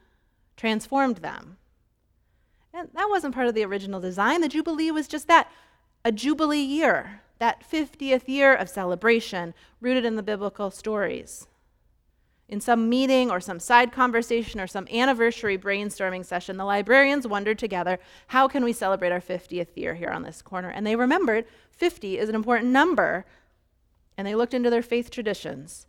transformed 0.55 1.17
them. 1.17 1.57
And 2.73 2.87
that 2.93 3.09
wasn't 3.09 3.35
part 3.35 3.49
of 3.49 3.55
the 3.55 3.65
original 3.65 3.99
design. 3.99 4.39
The 4.39 4.47
Jubilee 4.47 4.89
was 4.89 5.09
just 5.09 5.27
that 5.27 5.51
a 6.05 6.13
Jubilee 6.13 6.61
year, 6.61 7.23
that 7.39 7.69
50th 7.69 8.29
year 8.29 8.55
of 8.55 8.69
celebration 8.69 9.53
rooted 9.81 10.05
in 10.05 10.15
the 10.15 10.23
biblical 10.23 10.71
stories. 10.71 11.45
In 12.47 12.61
some 12.61 12.87
meeting 12.87 13.29
or 13.29 13.41
some 13.41 13.59
side 13.59 13.91
conversation 13.91 14.61
or 14.61 14.67
some 14.67 14.87
anniversary 14.87 15.57
brainstorming 15.57 16.23
session, 16.23 16.55
the 16.55 16.63
librarians 16.63 17.27
wondered 17.27 17.59
together, 17.59 17.99
how 18.27 18.47
can 18.47 18.63
we 18.63 18.71
celebrate 18.71 19.11
our 19.11 19.19
50th 19.19 19.75
year 19.75 19.95
here 19.95 20.11
on 20.11 20.23
this 20.23 20.41
corner? 20.41 20.69
And 20.69 20.87
they 20.87 20.95
remembered 20.95 21.43
50 21.71 22.17
is 22.17 22.29
an 22.29 22.35
important 22.35 22.71
number. 22.71 23.25
And 24.17 24.27
they 24.27 24.35
looked 24.35 24.53
into 24.53 24.69
their 24.69 24.81
faith 24.81 25.11
traditions. 25.11 25.85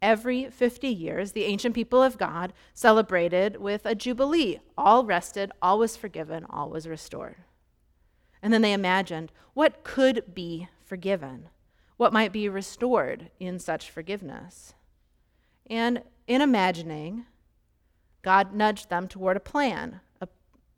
Every 0.00 0.48
50 0.48 0.88
years, 0.88 1.32
the 1.32 1.44
ancient 1.44 1.74
people 1.74 2.02
of 2.02 2.16
God 2.16 2.52
celebrated 2.72 3.56
with 3.56 3.84
a 3.84 3.94
jubilee. 3.94 4.60
All 4.78 5.04
rested, 5.04 5.52
all 5.60 5.78
was 5.78 5.96
forgiven, 5.96 6.46
all 6.48 6.70
was 6.70 6.88
restored. 6.88 7.36
And 8.42 8.52
then 8.52 8.62
they 8.62 8.72
imagined 8.72 9.32
what 9.52 9.84
could 9.84 10.34
be 10.34 10.68
forgiven, 10.84 11.48
what 11.98 12.12
might 12.12 12.32
be 12.32 12.48
restored 12.48 13.30
in 13.38 13.58
such 13.58 13.90
forgiveness. 13.90 14.74
And 15.68 16.02
in 16.26 16.40
imagining, 16.40 17.26
God 18.22 18.54
nudged 18.54 18.88
them 18.88 19.06
toward 19.06 19.36
a 19.36 19.40
plan. 19.40 20.00
A 20.20 20.28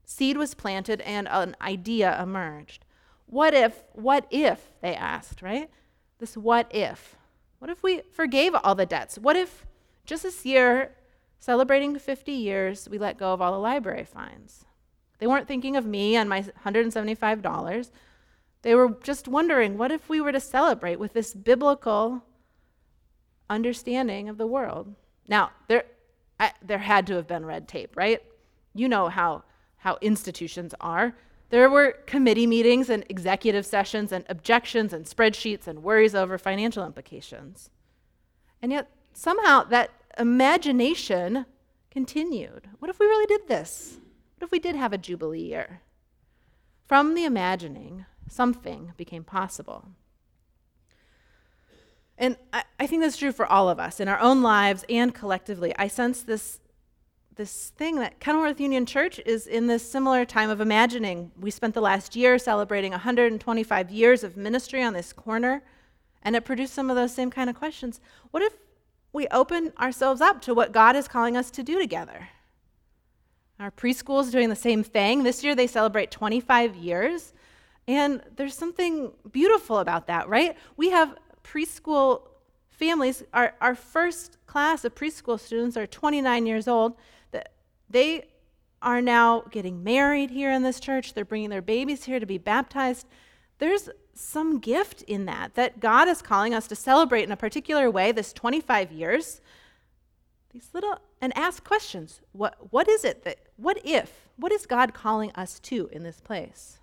seed 0.04 0.36
was 0.36 0.54
planted 0.54 1.00
and 1.02 1.28
an 1.30 1.54
idea 1.60 2.20
emerged. 2.20 2.84
What 3.26 3.54
if, 3.54 3.84
what 3.92 4.26
if, 4.30 4.72
they 4.80 4.94
asked, 4.94 5.42
right? 5.42 5.70
This 6.22 6.36
what 6.36 6.72
if. 6.72 7.16
What 7.58 7.68
if 7.68 7.82
we 7.82 8.02
forgave 8.12 8.54
all 8.54 8.76
the 8.76 8.86
debts? 8.86 9.18
What 9.18 9.34
if 9.34 9.66
just 10.06 10.22
this 10.22 10.46
year, 10.46 10.92
celebrating 11.40 11.98
50 11.98 12.30
years, 12.30 12.88
we 12.88 12.96
let 12.96 13.18
go 13.18 13.32
of 13.32 13.42
all 13.42 13.50
the 13.50 13.58
library 13.58 14.04
fines? 14.04 14.64
They 15.18 15.26
weren't 15.26 15.48
thinking 15.48 15.74
of 15.74 15.84
me 15.84 16.14
and 16.14 16.30
my 16.30 16.42
$175. 16.64 17.90
They 18.62 18.72
were 18.76 18.96
just 19.02 19.26
wondering 19.26 19.76
what 19.76 19.90
if 19.90 20.08
we 20.08 20.20
were 20.20 20.30
to 20.30 20.38
celebrate 20.38 21.00
with 21.00 21.12
this 21.12 21.34
biblical 21.34 22.22
understanding 23.50 24.28
of 24.28 24.38
the 24.38 24.46
world. 24.46 24.94
Now, 25.26 25.50
there, 25.66 25.86
I, 26.38 26.52
there 26.64 26.78
had 26.78 27.04
to 27.08 27.16
have 27.16 27.26
been 27.26 27.44
red 27.44 27.66
tape, 27.66 27.96
right? 27.96 28.22
You 28.76 28.88
know 28.88 29.08
how, 29.08 29.42
how 29.78 29.98
institutions 30.00 30.72
are. 30.80 31.16
There 31.52 31.68
were 31.68 31.98
committee 32.06 32.46
meetings 32.46 32.88
and 32.88 33.04
executive 33.10 33.66
sessions 33.66 34.10
and 34.10 34.24
objections 34.30 34.94
and 34.94 35.04
spreadsheets 35.04 35.66
and 35.66 35.82
worries 35.82 36.14
over 36.14 36.38
financial 36.38 36.82
implications. 36.82 37.68
And 38.62 38.72
yet, 38.72 38.90
somehow, 39.12 39.64
that 39.64 39.90
imagination 40.18 41.44
continued. 41.90 42.70
What 42.78 42.88
if 42.88 42.98
we 42.98 43.04
really 43.04 43.26
did 43.26 43.48
this? 43.48 43.98
What 44.38 44.46
if 44.46 44.50
we 44.50 44.60
did 44.60 44.76
have 44.76 44.94
a 44.94 44.98
Jubilee 44.98 45.42
year? 45.42 45.82
From 46.86 47.14
the 47.14 47.26
imagining, 47.26 48.06
something 48.30 48.94
became 48.96 49.22
possible. 49.22 49.88
And 52.16 52.38
I, 52.54 52.64
I, 52.80 52.86
think 52.86 53.02
that's 53.02 53.18
true 53.18 53.30
for 53.30 53.44
all 53.44 53.68
of 53.68 53.78
us 53.78 54.00
in 54.00 54.08
our 54.08 54.20
own 54.20 54.40
lives 54.40 54.86
and 54.88 55.14
collectively. 55.14 55.74
I 55.78 55.88
sense 55.88 56.22
this, 56.22 56.60
this 57.42 57.72
thing 57.76 57.96
that 57.96 58.20
Kenilworth 58.20 58.60
Union 58.60 58.86
Church 58.86 59.20
is 59.26 59.48
in 59.48 59.66
this 59.66 59.82
similar 59.90 60.24
time 60.24 60.48
of 60.48 60.60
imagining. 60.60 61.32
We 61.40 61.50
spent 61.50 61.74
the 61.74 61.80
last 61.80 62.14
year 62.14 62.38
celebrating 62.38 62.92
125 62.92 63.90
years 63.90 64.22
of 64.22 64.36
ministry 64.36 64.80
on 64.80 64.92
this 64.92 65.12
corner, 65.12 65.64
and 66.22 66.36
it 66.36 66.44
produced 66.44 66.72
some 66.72 66.88
of 66.88 66.94
those 66.94 67.12
same 67.12 67.32
kind 67.32 67.50
of 67.50 67.56
questions. 67.56 68.00
What 68.30 68.44
if 68.44 68.54
we 69.12 69.26
open 69.32 69.72
ourselves 69.80 70.20
up 70.20 70.40
to 70.42 70.54
what 70.54 70.70
God 70.70 70.94
is 70.94 71.08
calling 71.08 71.36
us 71.36 71.50
to 71.50 71.64
do 71.64 71.80
together? 71.80 72.28
Our 73.58 73.72
preschool 73.72 74.22
is 74.22 74.30
doing 74.30 74.48
the 74.48 74.54
same 74.54 74.84
thing. 74.84 75.24
This 75.24 75.42
year 75.42 75.56
they 75.56 75.66
celebrate 75.66 76.12
25 76.12 76.76
years. 76.76 77.32
And 77.88 78.22
there's 78.36 78.54
something 78.54 79.10
beautiful 79.32 79.78
about 79.78 80.06
that, 80.06 80.28
right? 80.28 80.56
We 80.76 80.90
have 80.90 81.18
preschool 81.42 82.28
families, 82.70 83.24
our, 83.32 83.54
our 83.60 83.74
first 83.74 84.38
class 84.46 84.84
of 84.84 84.94
preschool 84.94 85.40
students 85.40 85.76
are 85.76 85.88
29 85.88 86.46
years 86.46 86.68
old. 86.68 86.94
They 87.92 88.24
are 88.80 89.02
now 89.02 89.42
getting 89.50 89.84
married 89.84 90.30
here 90.30 90.50
in 90.50 90.62
this 90.62 90.80
church. 90.80 91.14
They're 91.14 91.24
bringing 91.24 91.50
their 91.50 91.62
babies 91.62 92.04
here 92.04 92.18
to 92.18 92.26
be 92.26 92.38
baptized. 92.38 93.06
There's 93.58 93.88
some 94.14 94.58
gift 94.58 95.02
in 95.02 95.26
that, 95.26 95.54
that 95.54 95.78
God 95.78 96.08
is 96.08 96.22
calling 96.22 96.54
us 96.54 96.66
to 96.68 96.74
celebrate 96.74 97.22
in 97.22 97.32
a 97.32 97.36
particular 97.36 97.90
way 97.90 98.10
this 98.10 98.32
25 98.32 98.90
years. 98.90 99.40
These 100.50 100.70
little, 100.72 100.98
and 101.20 101.36
ask 101.36 101.62
questions. 101.64 102.20
What, 102.32 102.56
what 102.72 102.88
is 102.88 103.04
it 103.04 103.24
that, 103.24 103.38
what 103.56 103.78
if, 103.84 104.28
what 104.36 104.52
is 104.52 104.66
God 104.66 104.94
calling 104.94 105.30
us 105.34 105.60
to 105.60 105.88
in 105.92 106.02
this 106.02 106.20
place? 106.20 106.78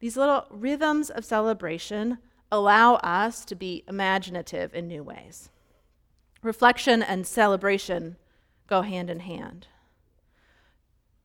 These 0.00 0.16
little 0.16 0.46
rhythms 0.50 1.10
of 1.10 1.24
celebration 1.24 2.18
allow 2.50 2.94
us 2.96 3.44
to 3.46 3.54
be 3.54 3.84
imaginative 3.88 4.74
in 4.74 4.86
new 4.86 5.02
ways. 5.02 5.50
Reflection 6.42 7.02
and 7.02 7.26
celebration 7.26 8.16
go 8.66 8.82
hand 8.82 9.10
in 9.10 9.20
hand. 9.20 9.66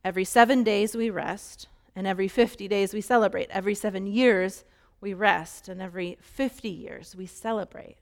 Every 0.03 0.23
seven 0.23 0.63
days 0.63 0.95
we 0.95 1.09
rest, 1.09 1.67
and 1.95 2.07
every 2.07 2.27
50 2.27 2.67
days 2.67 2.93
we 2.93 3.01
celebrate. 3.01 3.49
Every 3.49 3.75
seven 3.75 4.07
years 4.07 4.63
we 5.01 5.13
rest, 5.13 5.67
and 5.67 5.81
every 5.81 6.17
50 6.21 6.69
years 6.69 7.15
we 7.15 7.25
celebrate. 7.25 7.97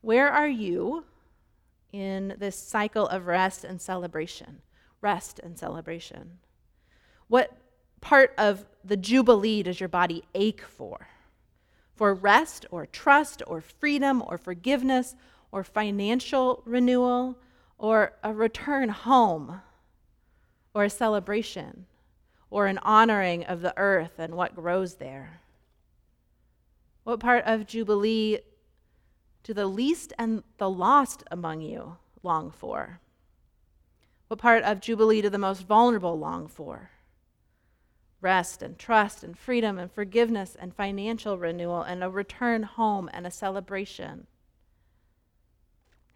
Where 0.00 0.30
are 0.30 0.48
you 0.48 1.04
in 1.92 2.34
this 2.38 2.56
cycle 2.56 3.06
of 3.06 3.26
rest 3.26 3.64
and 3.64 3.80
celebration? 3.80 4.62
Rest 5.00 5.38
and 5.40 5.58
celebration. 5.58 6.38
What 7.28 7.56
part 8.00 8.32
of 8.38 8.64
the 8.84 8.96
Jubilee 8.96 9.62
does 9.62 9.80
your 9.80 9.88
body 9.88 10.24
ache 10.34 10.62
for? 10.62 11.08
For 11.94 12.14
rest 12.14 12.64
or 12.70 12.86
trust 12.86 13.42
or 13.46 13.60
freedom 13.60 14.22
or 14.26 14.38
forgiveness 14.38 15.14
or 15.52 15.62
financial 15.64 16.62
renewal 16.64 17.36
or 17.80 18.12
a 18.22 18.32
return 18.32 18.90
home 18.90 19.62
or 20.74 20.84
a 20.84 20.90
celebration 20.90 21.86
or 22.50 22.66
an 22.66 22.78
honoring 22.78 23.44
of 23.44 23.62
the 23.62 23.74
earth 23.76 24.18
and 24.18 24.34
what 24.34 24.54
grows 24.54 24.96
there? 24.96 25.40
What 27.04 27.18
part 27.18 27.44
of 27.46 27.66
Jubilee 27.66 28.40
do 29.42 29.54
the 29.54 29.66
least 29.66 30.12
and 30.18 30.42
the 30.58 30.68
lost 30.68 31.24
among 31.30 31.62
you 31.62 31.96
long 32.22 32.50
for? 32.50 33.00
What 34.28 34.38
part 34.38 34.62
of 34.62 34.80
Jubilee 34.80 35.22
do 35.22 35.30
the 35.30 35.38
most 35.38 35.66
vulnerable 35.66 36.18
long 36.18 36.46
for? 36.46 36.90
rest 38.20 38.62
and 38.62 38.78
trust 38.78 39.24
and 39.24 39.38
freedom 39.38 39.78
and 39.78 39.90
forgiveness 39.90 40.56
and 40.58 40.74
financial 40.74 41.38
renewal 41.38 41.82
and 41.82 42.04
a 42.04 42.10
return 42.10 42.62
home 42.62 43.08
and 43.12 43.26
a 43.26 43.30
celebration? 43.30 44.26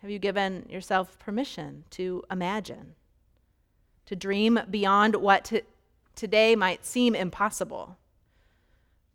Have 0.04 0.10
you 0.10 0.18
given 0.18 0.66
yourself 0.68 1.18
permission 1.18 1.84
to 1.92 2.22
imagine, 2.30 2.94
to 4.04 4.14
dream 4.14 4.60
beyond 4.68 5.16
what 5.16 5.46
to, 5.46 5.62
today 6.14 6.54
might 6.54 6.84
seem 6.84 7.14
impossible, 7.14 7.96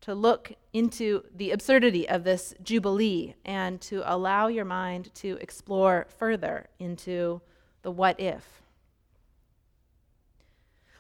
to 0.01 0.15
look 0.15 0.53
into 0.73 1.25
the 1.31 1.51
absurdity 1.51 2.09
of 2.09 2.23
this 2.23 2.55
jubilee 2.63 3.35
and 3.45 3.79
to 3.81 4.01
allow 4.03 4.47
your 4.47 4.65
mind 4.65 5.13
to 5.13 5.37
explore 5.39 6.07
further 6.17 6.69
into 6.79 7.39
the 7.83 7.91
what 7.91 8.19
if? 8.19 8.63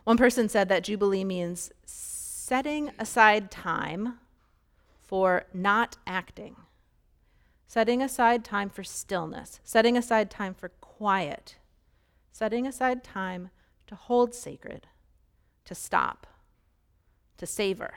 One 0.03 0.17
person 0.17 0.49
said 0.49 0.69
that 0.69 0.83
Jubilee 0.83 1.23
means 1.23 1.71
setting 1.83 2.91
aside 2.99 3.49
time 3.49 4.19
for 4.99 5.45
not 5.51 5.97
acting, 6.05 6.57
setting 7.69 8.01
aside 8.01 8.43
time 8.43 8.67
for 8.67 8.83
stillness, 8.83 9.59
setting 9.63 9.95
aside 9.95 10.31
time 10.31 10.55
for 10.55 10.69
quiet, 10.81 11.57
setting 12.31 12.65
aside 12.65 13.03
time 13.03 13.51
to 13.85 13.93
hold 13.93 14.33
sacred, 14.33 14.87
to 15.65 15.75
stop, 15.75 16.25
to 17.37 17.45
savor. 17.45 17.93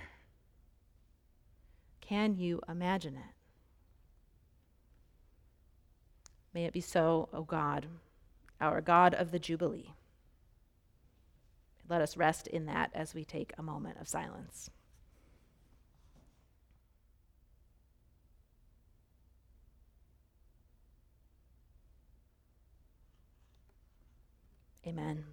Can 2.02 2.36
you 2.36 2.60
imagine 2.68 3.16
it? 3.16 3.34
May 6.52 6.66
it 6.66 6.74
be 6.74 6.82
so, 6.82 7.30
O 7.32 7.42
God, 7.42 7.86
our 8.60 8.82
God 8.82 9.14
of 9.14 9.30
the 9.30 9.38
Jubilee. 9.38 9.94
Let 11.88 12.02
us 12.02 12.18
rest 12.18 12.46
in 12.46 12.66
that 12.66 12.90
as 12.92 13.14
we 13.14 13.24
take 13.24 13.54
a 13.56 13.62
moment 13.62 13.96
of 13.98 14.06
silence. 14.06 14.68
Amen. 24.86 25.31